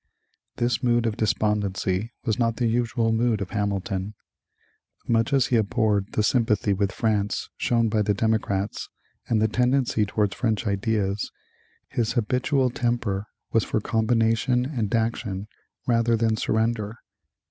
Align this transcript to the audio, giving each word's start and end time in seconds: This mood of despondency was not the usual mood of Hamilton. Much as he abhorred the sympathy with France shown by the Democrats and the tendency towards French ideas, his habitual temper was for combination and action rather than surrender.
This 0.55 0.81
mood 0.81 1.05
of 1.05 1.15
despondency 1.15 2.11
was 2.25 2.39
not 2.39 2.55
the 2.57 2.65
usual 2.65 3.11
mood 3.11 3.39
of 3.39 3.51
Hamilton. 3.51 4.15
Much 5.07 5.31
as 5.31 5.45
he 5.53 5.57
abhorred 5.57 6.13
the 6.13 6.23
sympathy 6.23 6.73
with 6.73 6.91
France 6.91 7.49
shown 7.55 7.87
by 7.87 8.01
the 8.01 8.15
Democrats 8.15 8.89
and 9.27 9.39
the 9.39 9.47
tendency 9.47 10.07
towards 10.07 10.33
French 10.33 10.65
ideas, 10.65 11.29
his 11.87 12.13
habitual 12.13 12.71
temper 12.71 13.27
was 13.51 13.63
for 13.63 13.79
combination 13.79 14.65
and 14.65 14.91
action 14.95 15.47
rather 15.85 16.17
than 16.17 16.35
surrender. 16.35 16.95